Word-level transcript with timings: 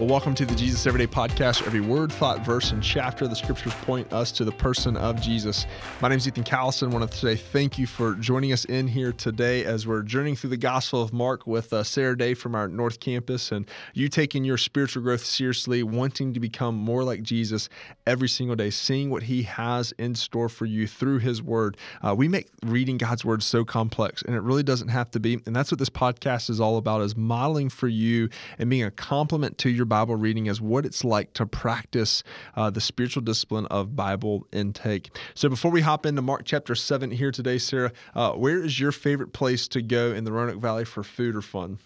Well, 0.00 0.08
welcome 0.08 0.34
to 0.36 0.46
the 0.46 0.54
Jesus 0.54 0.86
Everyday 0.86 1.06
Podcast. 1.06 1.66
Every 1.66 1.80
word, 1.80 2.10
thought, 2.10 2.40
verse, 2.46 2.72
and 2.72 2.82
chapter 2.82 3.24
of 3.24 3.30
the 3.30 3.36
scriptures 3.36 3.74
point 3.82 4.10
us 4.10 4.32
to 4.32 4.44
the 4.44 4.50
person 4.50 4.96
of 4.96 5.20
Jesus. 5.20 5.66
My 6.00 6.08
name 6.08 6.16
is 6.16 6.26
Ethan 6.26 6.44
Callison. 6.44 6.90
I 6.90 6.96
want 6.96 7.12
to 7.12 7.16
say 7.16 7.36
thank 7.36 7.78
you 7.78 7.86
for 7.86 8.14
joining 8.14 8.54
us 8.54 8.64
in 8.64 8.88
here 8.88 9.12
today 9.12 9.66
as 9.66 9.86
we're 9.86 10.02
journeying 10.02 10.36
through 10.36 10.50
the 10.50 10.56
Gospel 10.56 11.02
of 11.02 11.12
Mark 11.12 11.46
with 11.46 11.74
uh, 11.74 11.84
Sarah 11.84 12.16
Day 12.16 12.32
from 12.32 12.54
our 12.54 12.68
North 12.68 13.00
Campus 13.00 13.52
and 13.52 13.68
you 13.92 14.08
taking 14.08 14.44
your 14.44 14.56
spiritual 14.56 15.02
growth 15.02 15.26
seriously, 15.26 15.82
wanting 15.82 16.32
to 16.32 16.40
become 16.40 16.74
more 16.74 17.04
like 17.04 17.22
Jesus 17.22 17.68
every 18.06 18.30
single 18.30 18.56
day, 18.56 18.70
seeing 18.70 19.10
what 19.10 19.24
He 19.24 19.42
has 19.42 19.92
in 19.98 20.14
store 20.14 20.48
for 20.48 20.64
you 20.64 20.86
through 20.86 21.18
His 21.18 21.42
Word. 21.42 21.76
Uh, 22.02 22.14
we 22.16 22.28
make 22.28 22.48
reading 22.64 22.96
God's 22.96 23.26
Word 23.26 23.42
so 23.42 23.62
complex, 23.62 24.22
and 24.22 24.34
it 24.34 24.40
really 24.40 24.62
doesn't 24.62 24.88
have 24.88 25.10
to 25.10 25.20
be. 25.20 25.38
And 25.44 25.54
that's 25.54 25.70
what 25.70 25.78
this 25.78 25.90
podcast 25.90 26.48
is 26.48 26.60
all 26.60 26.78
about: 26.78 27.02
is 27.02 27.14
modeling 27.14 27.68
for 27.68 27.88
you 27.88 28.30
and 28.58 28.70
being 28.70 28.84
a 28.84 28.90
complement 28.90 29.58
to 29.58 29.68
your 29.68 29.81
Bible 29.84 30.16
reading 30.16 30.46
is 30.46 30.60
what 30.60 30.86
it's 30.86 31.04
like 31.04 31.32
to 31.34 31.46
practice 31.46 32.22
uh, 32.56 32.70
the 32.70 32.80
spiritual 32.80 33.22
discipline 33.22 33.66
of 33.66 33.96
Bible 33.96 34.46
intake. 34.52 35.16
So 35.34 35.48
before 35.48 35.70
we 35.70 35.80
hop 35.80 36.06
into 36.06 36.22
Mark 36.22 36.42
chapter 36.44 36.74
7 36.74 37.10
here 37.10 37.30
today, 37.30 37.58
Sarah, 37.58 37.92
uh, 38.14 38.32
where 38.32 38.62
is 38.62 38.78
your 38.78 38.92
favorite 38.92 39.32
place 39.32 39.68
to 39.68 39.82
go 39.82 40.12
in 40.12 40.24
the 40.24 40.32
Roanoke 40.32 40.60
Valley 40.60 40.84
for 40.84 41.02
food 41.02 41.36
or 41.36 41.42
fun? 41.42 41.78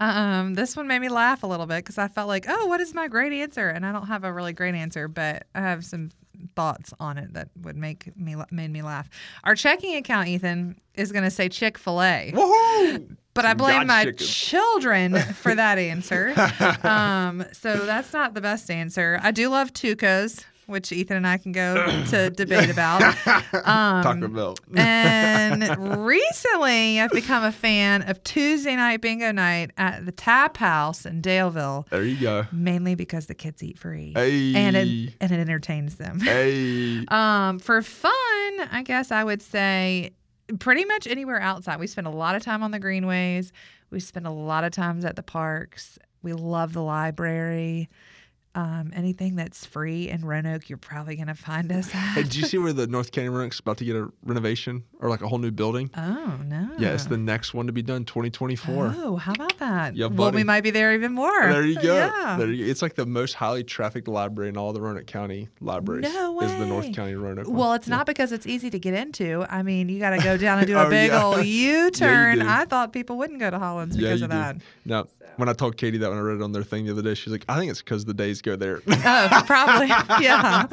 Um, 0.00 0.54
this 0.54 0.76
one 0.76 0.88
made 0.88 1.00
me 1.00 1.10
laugh 1.10 1.42
a 1.42 1.46
little 1.46 1.66
bit 1.66 1.84
because 1.84 1.98
I 1.98 2.08
felt 2.08 2.26
like, 2.26 2.46
oh, 2.48 2.66
what 2.66 2.80
is 2.80 2.94
my 2.94 3.06
great 3.06 3.34
answer? 3.34 3.68
And 3.68 3.84
I 3.84 3.92
don't 3.92 4.06
have 4.06 4.24
a 4.24 4.32
really 4.32 4.54
great 4.54 4.74
answer, 4.74 5.08
but 5.08 5.44
I 5.54 5.60
have 5.60 5.84
some 5.84 6.10
thoughts 6.56 6.94
on 6.98 7.18
it 7.18 7.34
that 7.34 7.50
would 7.60 7.76
make 7.76 8.16
me 8.16 8.34
made 8.50 8.70
me 8.70 8.80
laugh. 8.80 9.10
Our 9.44 9.54
checking 9.54 9.96
account, 9.96 10.28
Ethan, 10.28 10.80
is 10.94 11.12
going 11.12 11.24
to 11.24 11.30
say 11.30 11.50
Chick 11.50 11.76
Fil 11.76 12.02
A. 12.02 12.32
But 13.34 13.44
I 13.44 13.54
blame 13.54 13.86
God's 13.86 13.88
my 13.88 14.04
chicken. 14.06 14.26
children 14.26 15.18
for 15.34 15.54
that 15.54 15.78
answer. 15.92 16.32
um, 16.82 17.44
so 17.52 17.86
that's 17.86 18.12
not 18.12 18.34
the 18.34 18.40
best 18.40 18.70
answer. 18.70 19.18
I 19.22 19.30
do 19.30 19.48
love 19.48 19.72
Tuco's, 19.72 20.44
which 20.66 20.90
Ethan 20.92 21.16
and 21.16 21.26
I 21.26 21.36
can 21.38 21.52
go 21.52 22.04
to 22.06 22.30
debate 22.36 22.70
about. 22.70 23.02
Um, 23.54 24.02
Taco 24.02 24.28
Bell. 24.28 24.56
and 24.76 25.62
recently, 26.06 27.00
I've 27.00 27.10
become 27.12 27.44
a 27.44 27.52
fan 27.52 28.02
of 28.02 28.22
Tuesday 28.24 28.74
night 28.76 29.00
bingo 29.00 29.30
night 29.32 29.70
at 29.76 30.04
the 30.06 30.12
Tap 30.12 30.56
House 30.56 31.06
in 31.06 31.22
Daleville, 31.22 31.88
there 31.88 32.02
you 32.04 32.20
go. 32.20 32.46
mainly 32.52 32.94
because 32.94 33.26
the 33.26 33.34
kids 33.34 33.62
eat 33.62 33.78
free 33.78 34.12
Hey. 34.14 34.54
and 34.54 34.76
it 34.76 35.14
and 35.20 35.30
it 35.32 35.38
entertains 35.38 35.96
them. 35.96 36.20
Hey. 36.20 37.04
Um, 37.08 37.58
for 37.58 37.80
fun, 37.82 38.12
I 38.72 38.82
guess 38.84 39.10
I 39.10 39.24
would 39.24 39.42
say 39.42 40.12
pretty 40.58 40.84
much 40.84 41.06
anywhere 41.06 41.40
outside. 41.40 41.78
We 41.78 41.86
spend 41.86 42.06
a 42.06 42.10
lot 42.10 42.34
of 42.34 42.42
time 42.42 42.62
on 42.62 42.70
the 42.70 42.78
greenways. 42.78 43.52
We 43.90 44.00
spend 44.00 44.26
a 44.26 44.30
lot 44.30 44.64
of 44.64 44.72
times 44.72 45.04
at 45.04 45.16
the 45.16 45.22
parks. 45.22 45.98
We 46.22 46.32
love 46.32 46.72
the 46.72 46.82
library. 46.82 47.88
Um, 48.52 48.90
anything 48.96 49.36
that's 49.36 49.64
free 49.64 50.08
in 50.08 50.24
Roanoke, 50.24 50.68
you're 50.68 50.76
probably 50.76 51.14
gonna 51.14 51.36
find 51.36 51.70
us 51.70 51.88
at. 51.94 52.00
Hey, 52.14 52.22
did 52.24 52.34
you 52.34 52.42
see 52.46 52.58
where 52.58 52.72
the 52.72 52.88
North 52.88 53.12
County 53.12 53.28
Roanoke's 53.28 53.60
about 53.60 53.76
to 53.78 53.84
get 53.84 53.94
a 53.94 54.10
renovation 54.24 54.82
or 54.98 55.08
like 55.08 55.22
a 55.22 55.28
whole 55.28 55.38
new 55.38 55.52
building? 55.52 55.88
Oh 55.96 56.36
no! 56.44 56.68
Yeah, 56.76 56.92
it's 56.94 57.04
the 57.04 57.16
next 57.16 57.54
one 57.54 57.68
to 57.68 57.72
be 57.72 57.82
done, 57.82 58.04
2024. 58.04 58.94
Oh, 58.96 59.14
how 59.16 59.32
about 59.34 59.56
that? 59.58 59.94
Yeah, 59.94 60.06
buddy. 60.08 60.16
well, 60.18 60.32
we 60.32 60.42
might 60.42 60.62
be 60.62 60.70
there 60.72 60.92
even 60.94 61.12
more. 61.12 61.30
There 61.46 61.64
you 61.64 61.80
go. 61.80 61.94
Yeah. 61.94 62.36
There 62.38 62.50
you. 62.50 62.66
It's 62.66 62.82
like 62.82 62.96
the 62.96 63.06
most 63.06 63.34
highly 63.34 63.62
trafficked 63.62 64.08
library 64.08 64.48
in 64.48 64.56
all 64.56 64.72
the 64.72 64.80
Roanoke 64.80 65.06
County 65.06 65.48
libraries. 65.60 66.12
No 66.12 66.32
way. 66.32 66.46
Is 66.46 66.52
the 66.58 66.66
North. 66.66 66.92
County 66.92 67.14
Roanoke. 67.14 67.46
one. 67.46 67.56
Well, 67.56 67.72
it's 67.74 67.86
Yeah. 67.86 67.98
not 67.98 68.06
because 68.06 68.32
it's 68.32 68.48
easy 68.48 68.68
to 68.70 68.80
get 68.80 68.94
into. 68.94 69.46
I 69.48 69.62
mean, 69.62 69.88
you 69.88 70.00
got 70.00 70.10
to 70.10 70.18
go 70.18 70.36
down 70.36 70.58
and 70.58 70.66
do 70.66 70.76
a 70.76 70.86
Oh, 70.86 70.90
big 70.90 71.10
yeah. 71.12 71.22
old 71.24 71.46
U-turn. 71.46 72.40
do. 72.40 72.46
I 72.48 72.64
thought 72.64 72.92
people 72.92 73.16
wouldn't 73.16 73.38
go 73.38 73.48
to 73.50 73.58
Hollins 73.60 73.96
Yeah, 73.96 74.08
because 74.08 74.20
you 74.20 74.24
of 74.24 74.30
do. 74.32 74.36
that. 74.36 74.56
Now, 74.84 75.06
when 75.36 75.48
I 75.48 75.52
told 75.52 75.76
Katie 75.76 75.98
that 75.98 76.08
when 76.10 76.18
I 76.18 76.22
read 76.22 76.36
it 76.36 76.42
on 76.42 76.50
their 76.52 76.64
thing 76.64 76.84
the 76.86 76.92
other 76.92 77.02
day, 77.02 77.14
she's 77.14 77.32
like, 77.32 77.44
"I 77.48 77.56
think 77.58 77.70
it's 77.70 77.80
because 77.80 78.04
the 78.04 78.12
days 78.12 78.39
go 78.42 78.56
there." 78.56 78.80
Oh, 78.88 79.42
probably. 79.46 79.86
Yeah. 80.20 80.66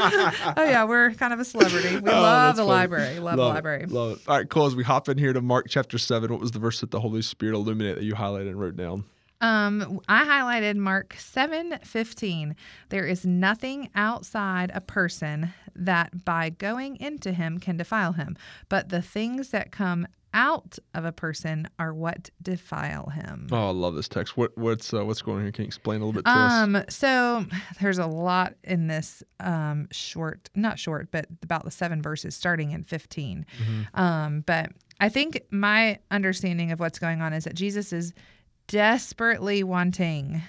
Oh, 0.57 0.63
yeah. 0.63 0.83
We're 0.83 1.11
kind 1.13 1.33
of 1.33 1.39
a 1.39 1.45
celebrity. 1.45 1.97
We 1.97 2.09
Oh, 2.11 2.21
love 2.21 2.55
the 2.55 2.61
funny. 2.63 2.69
library. 2.69 3.19
Love, 3.19 3.37
the 3.37 3.43
it, 3.43 3.45
library. 3.45 3.85
Love 3.85 4.11
it. 4.17 4.19
All 4.27 4.37
right, 4.37 4.49
cool. 4.49 4.65
As 4.65 4.75
we 4.75 4.83
hop 4.83 5.07
in 5.09 5.17
here 5.17 5.33
to 5.33 5.41
Mark 5.41 5.67
chapter 5.69 5.97
seven, 5.97 6.31
what 6.31 6.39
was 6.41 6.51
the 6.51 6.59
verse 6.59 6.81
that 6.81 6.91
the 6.91 6.99
Holy 6.99 7.21
Spirit 7.21 7.55
illuminated 7.55 7.97
that 7.99 8.03
you 8.03 8.13
highlighted 8.15 8.49
and 8.49 8.59
wrote 8.59 8.75
down? 8.75 9.03
Um, 9.39 9.99
I 10.09 10.25
highlighted 10.25 10.77
Mark 10.77 11.15
seven 11.19 11.77
fifteen. 11.83 12.55
There 12.89 13.05
is 13.05 13.25
nothing 13.25 13.89
outside 13.95 14.71
a 14.73 14.81
person 14.81 15.53
that 15.75 16.25
by 16.25 16.49
going 16.49 16.95
into 16.97 17.31
him 17.31 17.59
can 17.59 17.77
defile 17.77 18.13
him, 18.13 18.35
but 18.67 18.89
the 18.89 19.01
things 19.01 19.49
that 19.49 19.71
come 19.71 20.07
out 20.37 20.77
of 20.93 21.03
a 21.03 21.11
person 21.11 21.67
are 21.79 21.95
what 21.95 22.29
defile 22.43 23.09
him. 23.09 23.47
Oh, 23.51 23.69
I 23.69 23.71
love 23.71 23.95
this 23.95 24.07
text. 24.07 24.37
What 24.37 24.55
what's 24.55 24.93
uh, 24.93 25.03
what's 25.03 25.23
going 25.23 25.37
on 25.37 25.43
here? 25.43 25.51
Can 25.51 25.63
you 25.63 25.67
explain 25.67 25.99
a 26.01 26.05
little 26.05 26.13
bit 26.13 26.25
to 26.25 26.31
us? 26.31 26.51
Um, 26.51 26.83
so 26.89 27.43
there's 27.81 27.97
a 27.97 28.05
lot 28.05 28.53
in 28.63 28.85
this 28.85 29.23
um 29.39 29.87
short, 29.91 30.51
not 30.53 30.77
short, 30.77 31.09
but 31.09 31.25
about 31.41 31.65
the 31.65 31.71
seven 31.71 32.03
verses 32.03 32.35
starting 32.35 32.71
in 32.71 32.83
15. 32.83 33.45
Mm-hmm. 33.57 33.99
Um, 33.99 34.41
but 34.41 34.69
I 34.99 35.09
think 35.09 35.41
my 35.49 35.97
understanding 36.11 36.71
of 36.71 36.79
what's 36.79 36.99
going 36.99 37.19
on 37.21 37.33
is 37.33 37.45
that 37.45 37.55
Jesus 37.55 37.91
is 37.91 38.13
desperately 38.67 39.63
wanting 39.63 40.43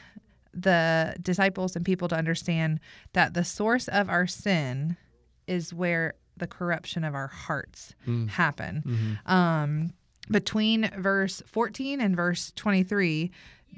the 0.52 1.16
disciples 1.22 1.76
and 1.76 1.84
people 1.84 2.08
to 2.08 2.16
understand 2.16 2.80
that 3.14 3.32
the 3.32 3.44
source 3.44 3.88
of 3.88 4.10
our 4.10 4.26
sin 4.26 4.98
is 5.46 5.72
where 5.72 6.14
the 6.38 6.46
corruption 6.46 7.04
of 7.04 7.14
our 7.14 7.28
hearts 7.28 7.94
Mm. 8.06 8.28
happen. 8.28 8.82
Mm-hmm. 8.86 9.30
Um, 9.32 9.92
between 10.30 10.90
verse 10.98 11.42
14 11.46 12.00
and 12.00 12.14
verse 12.16 12.52
23, 12.56 13.30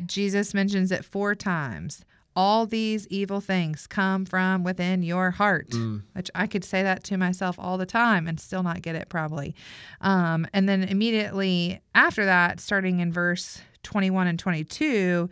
Jesus 0.06 0.54
mentions 0.54 0.90
it 0.92 1.04
four 1.04 1.34
times. 1.34 2.04
All 2.36 2.64
these 2.64 3.06
evil 3.08 3.40
things 3.40 3.86
come 3.88 4.24
from 4.24 4.62
within 4.62 5.02
your 5.02 5.32
heart, 5.32 5.70
Mm. 5.70 6.02
which 6.14 6.30
I 6.34 6.46
could 6.46 6.64
say 6.64 6.82
that 6.82 7.02
to 7.04 7.16
myself 7.16 7.56
all 7.58 7.76
the 7.76 7.86
time 7.86 8.26
and 8.28 8.38
still 8.38 8.62
not 8.62 8.82
get 8.82 8.94
it 8.94 9.08
probably. 9.08 9.54
Um, 10.00 10.46
and 10.52 10.68
then 10.68 10.84
immediately 10.84 11.80
after 11.94 12.24
that, 12.24 12.60
starting 12.60 13.00
in 13.00 13.12
verse 13.12 13.60
21 13.82 14.26
and 14.28 14.38
22, 14.38 15.28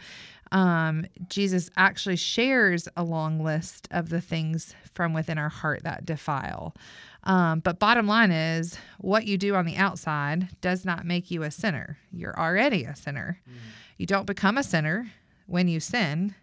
um, 0.51 1.05
Jesus 1.29 1.71
actually 1.77 2.17
shares 2.17 2.89
a 2.97 3.05
long 3.05 3.43
list 3.45 3.87
of 3.91 4.09
the 4.09 4.21
things 4.21 4.75
from 4.95 5.13
within 5.13 5.39
our 5.39 5.51
heart 5.51 5.83
that 5.85 6.05
defile. 6.07 6.75
Um, 7.25 7.61
but 7.61 7.79
bottom 7.79 8.07
line 8.07 8.31
is, 8.31 8.79
what 8.99 9.27
you 9.27 9.37
do 9.37 9.55
on 9.55 9.67
the 9.67 9.77
outside 9.77 10.49
does 10.61 10.85
not 10.85 11.05
make 11.05 11.31
you 11.31 11.43
a 11.43 11.51
sinner. 11.51 11.99
You're 12.13 12.39
already 12.39 12.85
a 12.85 12.97
sinner. 12.97 13.41
You 13.99 14.07
don't 14.07 14.27
become 14.27 14.57
a 14.57 14.63
sinner 14.63 15.11
when 15.47 15.69
you 15.69 15.81
sin. 15.81 16.35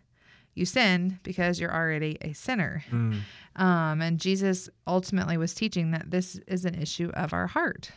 You 0.54 0.66
sin 0.66 1.20
because 1.24 1.60
you're 1.60 1.74
already 1.74 2.18
a 2.22 2.34
sinner. 2.34 2.84
Mm. 2.92 3.20
Um, 3.56 4.02
and 4.02 4.20
Jesus 4.20 4.70
ultimately 4.86 5.38
was 5.38 5.54
teaching 5.54 5.92
that 5.92 6.12
this 6.12 6.40
is 6.48 6.66
an 6.66 6.76
issue 6.76 7.10
of 7.14 7.34
our 7.34 7.48
heart. 7.48 7.92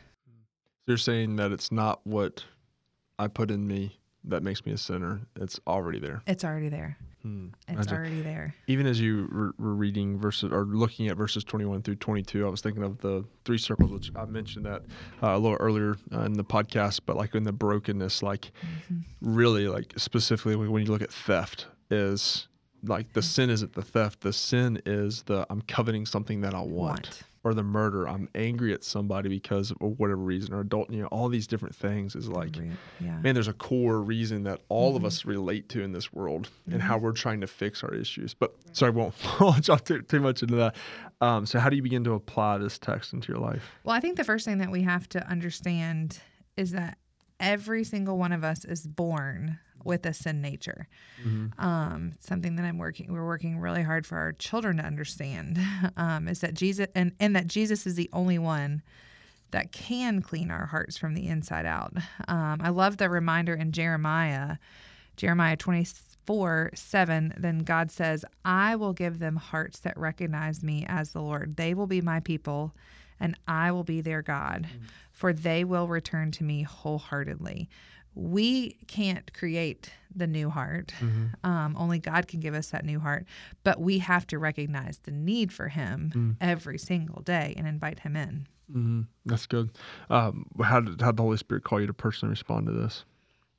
You're 0.86 0.96
saying 0.96 1.36
that 1.36 1.52
it's 1.52 1.70
not 1.70 2.00
what 2.04 2.44
I 3.18 3.26
put 3.28 3.50
in 3.50 3.66
me 3.66 3.98
that 4.24 4.42
makes 4.42 4.64
me 4.66 4.72
a 4.72 4.78
sinner. 4.78 5.20
It's 5.36 5.58
already 5.66 5.98
there. 5.98 6.22
It's 6.26 6.44
already 6.44 6.68
there. 6.68 6.96
Hmm. 7.22 7.48
It's 7.66 7.90
already 7.90 8.20
there. 8.20 8.54
Even 8.68 8.86
as 8.86 9.00
you 9.00 9.28
were, 9.32 9.54
were 9.58 9.74
reading 9.74 10.18
verses 10.18 10.52
or 10.52 10.64
looking 10.64 11.08
at 11.08 11.16
verses 11.16 11.42
21 11.44 11.82
through 11.82 11.96
22, 11.96 12.46
I 12.46 12.50
was 12.50 12.60
thinking 12.60 12.84
of 12.84 12.98
the 12.98 13.24
three 13.44 13.58
circles, 13.58 13.90
which 13.90 14.12
I 14.14 14.24
mentioned 14.24 14.66
that 14.66 14.82
uh, 15.22 15.30
a 15.30 15.38
little 15.38 15.56
earlier 15.58 15.96
uh, 16.12 16.20
in 16.20 16.34
the 16.34 16.44
podcast, 16.44 17.00
but 17.06 17.16
like 17.16 17.34
in 17.34 17.42
the 17.42 17.52
brokenness, 17.52 18.22
like 18.22 18.52
really, 19.20 19.66
like 19.66 19.94
specifically 19.96 20.56
when 20.56 20.70
when 20.70 20.84
you 20.84 20.92
look 20.92 21.02
at 21.02 21.12
theft, 21.12 21.66
is 21.90 22.46
like 22.84 23.12
the 23.14 23.22
sin 23.22 23.50
isn't 23.50 23.72
the 23.72 23.82
theft. 23.82 24.20
The 24.20 24.32
sin 24.32 24.80
is 24.86 25.22
the 25.24 25.46
I'm 25.50 25.62
coveting 25.62 26.06
something 26.06 26.40
that 26.42 26.54
I 26.54 26.60
want. 26.60 26.68
Want. 26.70 27.22
Or 27.44 27.54
the 27.54 27.62
murder, 27.62 28.08
I'm 28.08 28.28
angry 28.34 28.72
at 28.74 28.82
somebody 28.82 29.28
because 29.28 29.70
of 29.70 29.76
whatever 29.80 30.20
reason, 30.20 30.52
or 30.52 30.60
adult, 30.60 30.90
you 30.90 31.00
know, 31.02 31.06
all 31.06 31.28
these 31.28 31.46
different 31.46 31.74
things 31.74 32.16
is 32.16 32.28
like, 32.28 32.56
Re- 32.58 32.70
yeah. 33.00 33.20
man, 33.20 33.32
there's 33.34 33.46
a 33.48 33.52
core 33.52 34.00
reason 34.02 34.42
that 34.42 34.60
all 34.68 34.88
Mm-hmm. 34.90 34.96
of 34.96 35.04
us 35.04 35.24
relate 35.24 35.68
to 35.70 35.82
in 35.82 35.92
this 35.92 36.12
world 36.12 36.50
and 36.70 36.82
how 36.82 36.98
we're 36.98 37.12
trying 37.12 37.40
to 37.42 37.46
fix 37.46 37.84
our 37.84 37.94
issues. 37.94 38.34
But 38.34 38.54
so 38.72 38.86
I 38.86 38.90
won't, 38.90 39.14
won't 39.40 39.62
jump 39.64 39.84
too, 39.84 40.02
too 40.02 40.20
much 40.20 40.42
into 40.42 40.56
that. 40.56 40.74
Um, 41.20 41.46
so, 41.46 41.58
how 41.60 41.68
do 41.70 41.76
you 41.76 41.82
begin 41.82 42.02
to 42.04 42.12
apply 42.14 42.58
this 42.58 42.76
text 42.78 43.12
into 43.12 43.32
your 43.32 43.40
life? 43.40 43.70
Well, 43.84 43.94
I 43.94 44.00
think 44.00 44.16
the 44.16 44.24
first 44.24 44.44
thing 44.44 44.58
that 44.58 44.70
we 44.70 44.82
have 44.82 45.08
to 45.10 45.24
understand 45.28 46.18
is 46.56 46.72
that 46.72 46.98
every 47.40 47.84
single 47.84 48.18
one 48.18 48.32
of 48.32 48.42
us 48.42 48.64
is 48.64 48.84
born 48.86 49.58
with 49.84 50.04
a 50.06 50.12
sin 50.12 50.40
nature. 50.40 50.88
Um, 51.58 52.12
something 52.20 52.56
that 52.56 52.64
I'm 52.64 52.78
working, 52.78 53.12
we're 53.12 53.26
working 53.26 53.58
really 53.58 53.82
hard 53.82 54.06
for 54.06 54.16
our 54.18 54.32
children 54.32 54.76
to 54.78 54.82
understand 54.84 55.58
um, 55.96 56.28
is 56.28 56.40
that 56.40 56.54
Jesus, 56.54 56.86
and, 56.94 57.12
and 57.20 57.34
that 57.36 57.46
Jesus 57.46 57.86
is 57.86 57.94
the 57.94 58.10
only 58.12 58.38
one 58.38 58.82
that 59.50 59.72
can 59.72 60.20
clean 60.20 60.50
our 60.50 60.66
hearts 60.66 60.96
from 60.98 61.14
the 61.14 61.26
inside 61.26 61.64
out. 61.66 61.94
Um, 62.28 62.60
I 62.62 62.68
love 62.68 62.98
the 62.98 63.08
reminder 63.08 63.54
in 63.54 63.72
Jeremiah, 63.72 64.56
Jeremiah 65.16 65.56
24 65.56 66.70
7. 66.74 67.34
Then 67.38 67.60
God 67.60 67.90
says, 67.90 68.24
I 68.44 68.76
will 68.76 68.92
give 68.92 69.18
them 69.18 69.36
hearts 69.36 69.78
that 69.80 69.96
recognize 69.96 70.62
me 70.62 70.84
as 70.88 71.12
the 71.12 71.22
Lord. 71.22 71.56
They 71.56 71.72
will 71.72 71.86
be 71.86 72.02
my 72.02 72.20
people, 72.20 72.74
and 73.18 73.36
I 73.48 73.72
will 73.72 73.84
be 73.84 74.02
their 74.02 74.20
God, 74.22 74.68
for 75.12 75.32
they 75.32 75.64
will 75.64 75.88
return 75.88 76.30
to 76.32 76.44
me 76.44 76.62
wholeheartedly. 76.62 77.68
We 78.18 78.72
can't 78.88 79.32
create 79.32 79.92
the 80.14 80.26
new 80.26 80.50
heart. 80.50 80.92
Um, 81.44 81.76
only 81.78 82.00
God 82.00 82.26
can 82.26 82.40
give 82.40 82.52
us 82.52 82.70
that 82.70 82.84
new 82.84 82.98
heart. 82.98 83.26
But 83.62 83.80
we 83.80 83.98
have 83.98 84.26
to 84.28 84.38
recognize 84.38 84.98
the 84.98 85.12
need 85.12 85.52
for 85.52 85.68
Him 85.68 86.36
every 86.40 86.78
single 86.78 87.22
day 87.22 87.54
and 87.56 87.66
invite 87.66 88.00
Him 88.00 88.16
in. 88.16 88.48
hmm 88.70 89.02
That's 89.24 89.46
good. 89.46 89.70
Um, 90.10 90.46
how 90.62 90.80
did 90.80 91.00
how 91.00 91.12
did 91.12 91.18
the 91.18 91.22
Holy 91.22 91.36
Spirit 91.36 91.62
call 91.62 91.80
you 91.80 91.86
to 91.86 91.94
personally 91.94 92.30
respond 92.30 92.66
to 92.66 92.72
this? 92.72 93.04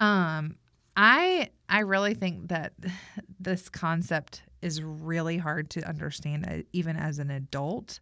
Um, 0.02 0.58
I 0.98 1.50
I 1.70 1.80
really 1.80 2.14
think 2.14 2.50
that 2.50 2.74
this 3.40 3.70
concept 3.70 4.44
is 4.62 4.84
really 4.84 5.38
hard 5.38 5.70
to 5.70 5.88
understand, 5.88 6.46
uh, 6.50 6.64
even 6.74 6.98
as 6.98 7.20
an 7.20 7.32
adult. 7.32 8.02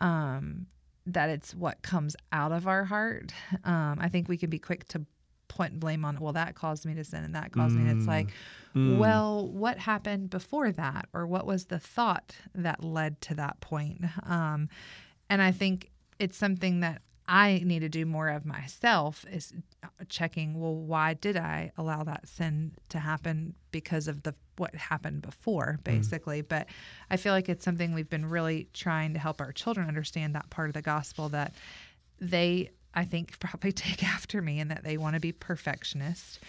Um, 0.00 0.66
that 1.08 1.30
it's 1.30 1.54
what 1.54 1.82
comes 1.82 2.16
out 2.32 2.50
of 2.50 2.66
our 2.66 2.84
heart. 2.84 3.32
Um, 3.62 3.98
I 4.00 4.08
think 4.08 4.28
we 4.28 4.36
can 4.36 4.50
be 4.50 4.58
quick 4.58 4.88
to 4.88 5.06
point 5.56 5.80
blame 5.80 6.04
on, 6.04 6.18
well, 6.20 6.32
that 6.34 6.54
caused 6.54 6.84
me 6.86 6.94
to 6.94 7.04
sin 7.04 7.24
and 7.24 7.34
that 7.34 7.52
caused 7.52 7.76
me. 7.76 7.82
And 7.82 7.98
it's 7.98 8.08
like, 8.08 8.28
Mm. 8.74 8.98
well, 8.98 9.48
what 9.48 9.78
happened 9.78 10.28
before 10.28 10.70
that, 10.70 11.08
or 11.14 11.26
what 11.26 11.46
was 11.46 11.64
the 11.66 11.78
thought 11.78 12.36
that 12.54 12.84
led 12.84 13.20
to 13.22 13.34
that 13.34 13.58
point? 13.60 14.04
Um, 14.24 14.68
and 15.30 15.40
I 15.40 15.50
think 15.50 15.90
it's 16.18 16.36
something 16.36 16.80
that 16.80 17.00
I 17.26 17.62
need 17.64 17.80
to 17.80 17.88
do 17.88 18.04
more 18.06 18.28
of 18.28 18.44
myself 18.44 19.24
is 19.32 19.52
checking. 20.08 20.60
Well, 20.60 20.76
why 20.76 21.14
did 21.14 21.36
I 21.36 21.72
allow 21.76 22.04
that 22.04 22.28
sin 22.28 22.72
to 22.90 22.98
happen 22.98 23.54
because 23.72 24.06
of 24.08 24.22
the 24.22 24.34
what 24.58 24.74
happened 24.74 25.22
before, 25.22 25.80
basically? 25.82 26.42
But 26.42 26.68
I 27.10 27.16
feel 27.16 27.32
like 27.32 27.48
it's 27.48 27.64
something 27.64 27.94
we've 27.94 28.08
been 28.10 28.26
really 28.26 28.68
trying 28.74 29.14
to 29.14 29.18
help 29.18 29.40
our 29.40 29.52
children 29.52 29.88
understand 29.88 30.34
that 30.34 30.50
part 30.50 30.68
of 30.68 30.74
the 30.74 30.82
gospel 30.82 31.28
that 31.30 31.54
they, 32.20 32.70
I 32.96 33.04
think, 33.04 33.38
probably 33.38 33.70
take 33.70 34.02
after 34.02 34.42
me 34.42 34.58
and 34.58 34.70
that 34.70 34.82
they 34.82 34.96
want 34.96 35.14
to 35.14 35.20
be 35.20 35.32
perfectionists, 35.32 36.40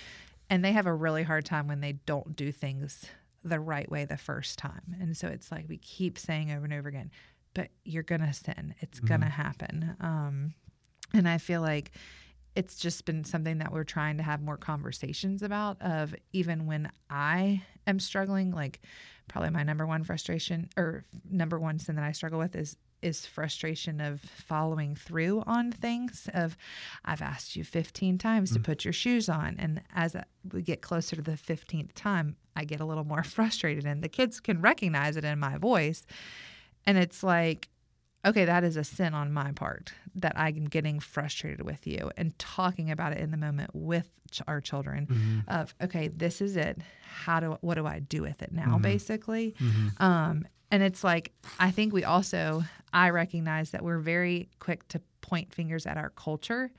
and 0.49 0.63
they 0.63 0.71
have 0.71 0.87
a 0.87 0.93
really 0.93 1.23
hard 1.23 1.45
time 1.45 1.67
when 1.67 1.81
they 1.81 1.93
don't 2.05 2.35
do 2.35 2.51
things 2.51 3.05
the 3.43 3.59
right 3.59 3.89
way 3.91 4.05
the 4.05 4.17
first 4.17 4.57
time. 4.57 4.95
And 4.99 5.15
so 5.15 5.27
it's 5.27 5.51
like 5.51 5.65
we 5.67 5.77
keep 5.77 6.17
saying 6.17 6.51
over 6.51 6.65
and 6.65 6.73
over 6.73 6.89
again, 6.89 7.11
but 7.53 7.69
you're 7.83 8.03
gonna 8.03 8.33
sin. 8.33 8.73
It's 8.79 8.99
gonna 8.99 9.29
happen. 9.29 9.95
Um, 9.99 10.53
and 11.13 11.27
I 11.27 11.37
feel 11.37 11.61
like 11.61 11.91
it's 12.55 12.77
just 12.77 13.05
been 13.05 13.23
something 13.23 13.59
that 13.59 13.71
we're 13.71 13.83
trying 13.83 14.17
to 14.17 14.23
have 14.23 14.41
more 14.41 14.57
conversations 14.57 15.43
about. 15.43 15.81
Of 15.81 16.15
even 16.33 16.65
when 16.65 16.91
I 17.09 17.61
am 17.85 17.99
struggling, 17.99 18.51
like 18.51 18.81
probably 19.27 19.51
my 19.51 19.63
number 19.63 19.85
one 19.85 20.03
frustration 20.03 20.69
or 20.75 21.05
number 21.29 21.59
one 21.59 21.79
sin 21.79 21.95
that 21.95 22.05
I 22.05 22.13
struggle 22.13 22.39
with 22.39 22.55
is 22.55 22.77
is 23.01 23.25
frustration 23.25 24.01
of 24.01 24.21
following 24.21 24.95
through 24.95 25.43
on 25.45 25.71
things 25.71 26.29
of 26.33 26.57
I've 27.05 27.21
asked 27.21 27.55
you 27.55 27.63
15 27.63 28.17
times 28.17 28.51
to 28.51 28.59
mm. 28.59 28.63
put 28.63 28.83
your 28.83 28.93
shoes 28.93 29.29
on. 29.29 29.55
And 29.59 29.81
as 29.93 30.15
uh, 30.15 30.23
we 30.51 30.61
get 30.61 30.81
closer 30.81 31.15
to 31.15 31.21
the 31.21 31.31
15th 31.31 31.93
time 31.93 32.35
I 32.55 32.65
get 32.65 32.79
a 32.79 32.85
little 32.85 33.03
more 33.03 33.23
frustrated 33.35 33.85
and 33.85 34.03
the 34.03 34.09
kids 34.09 34.39
can 34.39 34.61
recognize 34.61 35.15
it 35.15 35.23
in 35.23 35.39
my 35.39 35.57
voice. 35.57 36.05
And 36.85 36.97
it's 36.97 37.23
like 37.23 37.69
okay 38.25 38.45
that 38.45 38.63
is 38.63 38.75
a 38.75 38.83
sin 38.83 39.13
on 39.13 39.31
my 39.31 39.51
part 39.51 39.93
that 40.15 40.33
I'm 40.37 40.65
getting 40.65 40.99
frustrated 40.99 41.61
with 41.61 41.85
you 41.85 42.11
and 42.17 42.37
talking 42.39 42.89
about 42.89 43.13
it 43.13 43.19
in 43.19 43.29
the 43.29 43.37
moment 43.37 43.69
with 43.73 44.09
ch- 44.31 44.41
our 44.47 44.59
children 44.59 45.05
mm-hmm. 45.05 45.39
of 45.47 45.75
okay 45.81 46.07
this 46.07 46.41
is 46.41 46.57
it. 46.57 46.79
How 47.03 47.39
do 47.39 47.57
what 47.61 47.75
do 47.75 47.85
I 47.85 47.99
do 47.99 48.23
with 48.23 48.41
it 48.41 48.51
now 48.51 48.73
mm-hmm. 48.73 48.81
basically? 48.81 49.55
Mm-hmm. 49.59 50.03
Um, 50.03 50.47
and 50.71 50.83
it's 50.83 51.03
like 51.03 51.31
I 51.59 51.71
think 51.71 51.93
we 51.93 52.03
also 52.03 52.63
I 52.93 53.09
recognize 53.09 53.71
that 53.71 53.83
we're 53.83 53.99
very 53.99 54.49
quick 54.59 54.87
to 54.89 55.01
point 55.21 55.53
fingers 55.53 55.85
at 55.85 55.97
our 55.97 56.09
culture 56.11 56.71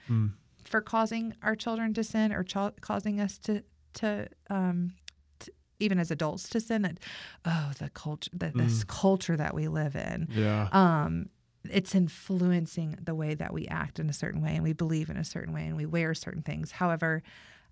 for 0.64 0.80
causing 0.80 1.34
our 1.42 1.54
children 1.54 1.94
to 1.94 2.04
sin 2.04 2.32
or 2.32 2.44
causing 2.80 3.20
us 3.20 3.38
to 3.38 3.62
to 3.94 4.28
um 4.50 4.92
to, 5.40 5.52
even 5.80 5.98
as 5.98 6.10
adults 6.10 6.48
to 6.50 6.60
sin 6.60 6.82
that 6.82 6.98
oh 7.44 7.72
the 7.78 7.88
culture 7.90 8.30
that 8.34 8.54
this 8.56 8.84
culture 8.84 9.36
that 9.36 9.54
we 9.54 9.68
live 9.68 9.96
in 9.96 10.28
Yeah. 10.30 10.68
um 10.72 11.28
it's 11.70 11.94
influencing 11.94 12.96
the 13.02 13.14
way 13.14 13.34
that 13.34 13.52
we 13.52 13.66
act 13.66 13.98
in 13.98 14.08
a 14.08 14.12
certain 14.12 14.40
way 14.40 14.54
and 14.54 14.62
we 14.62 14.72
believe 14.72 15.10
in 15.10 15.16
a 15.16 15.24
certain 15.24 15.52
way 15.52 15.66
and 15.66 15.76
we 15.76 15.84
wear 15.86 16.14
certain 16.14 16.42
things. 16.42 16.70
However 16.72 17.22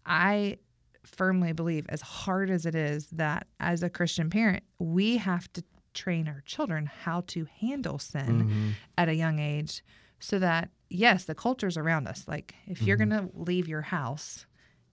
i 0.05 0.57
firmly 1.05 1.53
believe 1.53 1.87
as 1.89 2.01
hard 2.01 2.51
as 2.51 2.67
it 2.67 2.75
is 2.75 3.07
that 3.13 3.47
as 3.61 3.83
a 3.83 3.89
christian 3.91 4.29
parent 4.31 4.63
we 4.79 5.17
have 5.19 5.53
to 5.53 5.63
train 5.97 6.29
our 6.29 6.43
children 6.47 6.87
how 6.87 7.23
to 7.29 7.47
handle 7.61 7.99
sin 7.99 8.45
mm-hmm. 8.45 8.71
at 8.97 9.09
a 9.09 9.15
young 9.15 9.39
age 9.39 9.83
so 10.21 10.39
that 10.39 10.71
yes 10.89 11.25
the 11.25 11.35
culture's 11.35 11.77
around 11.77 12.07
us. 12.07 12.29
Like 12.29 12.55
if 12.67 12.83
you're 12.83 12.97
mm-hmm. 12.97 13.11
going 13.11 13.31
to 13.31 13.39
leave 13.39 13.69
your 13.69 13.83
house 13.83 14.47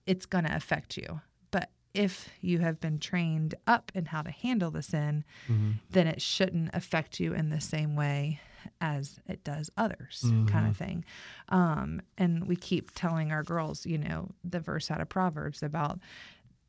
it's 0.05 0.25
going 0.25 0.43
to 0.43 0.53
affect 0.53 0.97
you. 0.97 1.21
But 1.51 1.69
if 1.93 2.29
you 2.41 2.59
have 2.59 2.81
been 2.81 2.99
trained 2.99 3.55
up 3.67 3.91
in 3.95 4.05
how 4.05 4.21
to 4.21 4.31
handle 4.31 4.71
the 4.71 4.81
sin 4.81 5.23
mm-hmm. 5.47 5.71
then 5.91 6.07
it 6.07 6.21
shouldn't 6.21 6.71
affect 6.73 7.19
you 7.19 7.33
in 7.33 7.49
the 7.49 7.61
same 7.61 7.95
way 7.95 8.39
as 8.79 9.19
it 9.27 9.43
does 9.43 9.69
others 9.75 10.23
kind 10.47 10.67
of 10.69 10.77
thing. 10.77 11.03
Um, 11.49 12.01
and 12.17 12.47
we 12.47 12.55
keep 12.55 12.91
telling 12.95 13.31
our 13.31 13.43
girls 13.43 13.85
you 13.85 13.97
know 13.97 14.29
the 14.43 14.59
verse 14.59 14.89
out 14.89 15.01
of 15.01 15.09
proverbs 15.09 15.61
about 15.61 15.99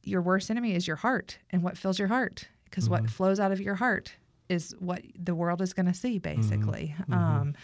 your 0.02 0.22
worst 0.22 0.50
enemy 0.50 0.75
is 0.75 0.86
your 0.86 0.96
heart 0.96 1.38
and 1.50 1.62
what 1.62 1.78
fills 1.78 1.98
your 1.98 2.08
heart 2.08 2.48
because 2.64 2.88
what 2.88 3.08
flows 3.08 3.40
out 3.40 3.52
of 3.52 3.60
your 3.60 3.76
heart 3.76 4.16
is 4.49 4.75
what 4.79 5.02
the 5.19 5.35
world 5.35 5.62
is 5.62 5.73
going 5.73 5.87
to 5.87 5.94
see 5.94 6.19
mm-hmm. 6.20 6.41
basically 6.41 6.94
mm-hmm. 7.02 7.12
um, 7.12 7.55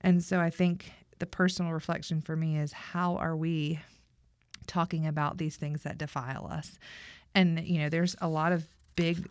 and 0.00 0.22
so 0.22 0.40
i 0.40 0.50
think 0.50 0.92
the 1.18 1.26
personal 1.26 1.72
reflection 1.72 2.20
for 2.20 2.36
me 2.36 2.58
is 2.58 2.72
how 2.72 3.16
are 3.16 3.36
we 3.36 3.78
talking 4.66 5.06
about 5.06 5.38
these 5.38 5.56
things 5.56 5.82
that 5.82 5.98
defile 5.98 6.48
us 6.50 6.78
and 7.34 7.60
you 7.66 7.78
know 7.78 7.88
there's 7.88 8.16
a 8.20 8.28
lot 8.28 8.52
of 8.52 8.64
big 8.96 9.30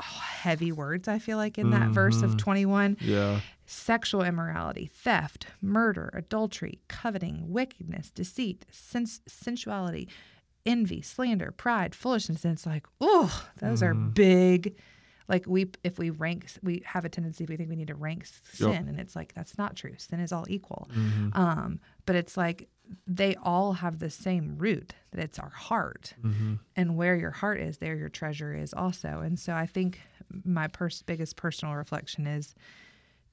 heavy 0.00 0.72
words 0.72 1.06
i 1.08 1.18
feel 1.18 1.36
like 1.36 1.58
in 1.58 1.70
that 1.70 1.90
verse 1.90 2.22
of 2.22 2.30
mm-hmm. 2.30 2.38
21 2.38 2.96
Yeah. 3.00 3.40
sexual 3.66 4.22
immorality, 4.22 4.90
theft, 4.92 5.46
murder, 5.62 6.10
adultery, 6.12 6.80
coveting, 6.88 7.52
wickedness, 7.52 8.10
deceit, 8.10 8.66
sens- 8.70 9.20
sensuality, 9.26 10.08
envy, 10.66 11.02
slander, 11.02 11.52
pride, 11.52 11.94
foolishness. 11.94 12.44
And 12.44 12.54
it's 12.54 12.66
like, 12.66 12.86
oh, 13.00 13.46
those 13.60 13.82
are 13.82 13.94
big. 13.94 14.76
Like 15.32 15.46
we, 15.46 15.70
if 15.82 15.98
we 15.98 16.10
rank, 16.10 16.46
we 16.62 16.82
have 16.84 17.04
a 17.04 17.08
tendency, 17.08 17.46
we 17.48 17.56
think 17.56 17.68
we 17.70 17.76
need 17.76 17.88
to 17.88 17.94
rank 17.96 18.26
sin, 18.26 18.86
and 18.88 19.00
it's 19.00 19.16
like 19.16 19.32
that's 19.34 19.56
not 19.58 19.74
true. 19.74 19.94
Sin 19.96 20.20
is 20.20 20.30
all 20.30 20.44
equal. 20.48 20.88
Um, 21.32 21.80
but 22.06 22.14
it's 22.16 22.36
like 22.36 22.68
they 23.06 23.34
all 23.42 23.72
have 23.72 23.98
the 23.98 24.10
same 24.10 24.56
root 24.58 24.92
that 25.12 25.20
it's 25.24 25.38
our 25.38 25.48
heart, 25.48 26.14
and 26.76 26.96
where 26.96 27.16
your 27.16 27.30
heart 27.30 27.60
is, 27.60 27.78
there 27.78 27.96
your 27.96 28.10
treasure 28.10 28.54
is 28.54 28.74
also. 28.74 29.20
And 29.24 29.40
so 29.40 29.54
I 29.54 29.66
think 29.66 30.00
my 30.44 30.68
pers- 30.68 31.02
biggest 31.02 31.36
personal 31.36 31.74
reflection 31.74 32.26
is 32.26 32.54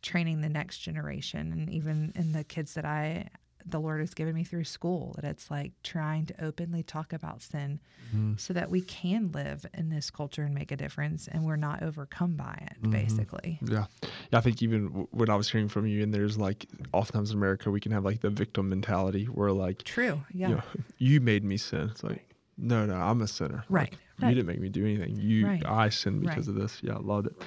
training 0.01 0.39
the 0.41 0.49
next 0.49 0.77
generation 0.79 1.51
and 1.51 1.69
even 1.69 2.13
in 2.15 2.31
the 2.31 2.43
kids 2.45 2.73
that 2.75 2.85
I 2.85 3.27
the 3.71 3.79
Lord 3.79 3.99
has 3.99 4.13
given 4.13 4.35
me 4.35 4.43
through 4.43 4.63
school 4.63 5.13
that 5.15 5.25
it's 5.25 5.49
like 5.51 5.71
trying 5.83 6.25
to 6.27 6.43
openly 6.43 6.83
talk 6.83 7.13
about 7.13 7.41
sin 7.41 7.79
mm-hmm. 8.07 8.33
so 8.37 8.53
that 8.53 8.69
we 8.69 8.81
can 8.81 9.31
live 9.31 9.65
in 9.73 9.89
this 9.89 10.09
culture 10.09 10.43
and 10.43 10.53
make 10.53 10.71
a 10.71 10.75
difference 10.77 11.27
and 11.27 11.45
we're 11.45 11.55
not 11.55 11.83
overcome 11.83 12.35
by 12.35 12.57
it 12.71 12.81
mm-hmm. 12.81 12.91
basically. 12.91 13.59
Yeah. 13.61 13.85
Yeah. 14.31 14.37
I 14.37 14.41
think 14.41 14.61
even 14.61 14.87
w- 14.87 15.07
when 15.11 15.29
I 15.29 15.35
was 15.35 15.49
hearing 15.49 15.67
from 15.69 15.85
you, 15.87 16.03
and 16.03 16.13
there's 16.13 16.37
like, 16.37 16.65
oftentimes 16.93 17.31
in 17.31 17.37
America, 17.37 17.71
we 17.71 17.79
can 17.79 17.91
have 17.91 18.05
like 18.05 18.21
the 18.21 18.29
victim 18.29 18.69
mentality 18.69 19.25
where 19.25 19.51
like, 19.51 19.83
True. 19.83 20.21
Yeah. 20.33 20.47
you 20.49 20.55
know, 20.55 20.61
you 20.97 21.21
made 21.21 21.43
me 21.43 21.57
sin. 21.57 21.89
It's 21.91 22.03
like, 22.03 22.25
no, 22.57 22.85
no, 22.85 22.95
I'm 22.95 23.21
a 23.21 23.27
sinner. 23.27 23.63
Right, 23.69 23.91
Like, 23.91 23.99
right. 24.21 24.29
You 24.29 24.35
didn't 24.35 24.47
make 24.47 24.59
me 24.59 24.69
do 24.69 24.83
anything. 24.83 25.15
You, 25.15 25.47
Right. 25.47 25.63
I 25.65 25.89
sinned 25.89 26.21
because 26.21 26.47
Right. 26.47 26.55
of 26.55 26.61
this. 26.61 26.79
Yeah. 26.83 26.97
Loved 26.99 27.27
it. 27.27 27.41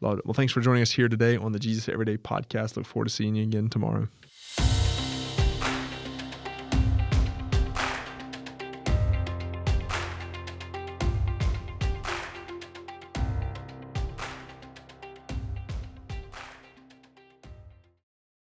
Loved 0.00 0.20
it. 0.20 0.26
Well, 0.26 0.34
thanks 0.34 0.52
for 0.52 0.60
joining 0.60 0.82
us 0.82 0.90
here 0.92 1.08
today 1.08 1.36
on 1.36 1.52
the 1.52 1.58
Jesus 1.58 1.88
Everyday 1.88 2.16
podcast. 2.16 2.76
Look 2.76 2.86
forward 2.86 3.08
to 3.08 3.14
seeing 3.14 3.34
you 3.34 3.42
again 3.42 3.68
tomorrow. 3.68 4.08